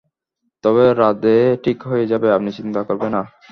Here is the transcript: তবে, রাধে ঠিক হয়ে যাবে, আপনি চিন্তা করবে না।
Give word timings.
তবে, 0.63 0.85
রাধে 0.93 1.37
ঠিক 1.63 1.77
হয়ে 1.83 2.05
যাবে, 2.07 2.27
আপনি 2.31 2.51
চিন্তা 2.51 2.81
করবে 2.83 3.07
না। 3.09 3.21